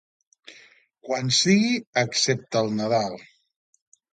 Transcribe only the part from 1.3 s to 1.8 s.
sigui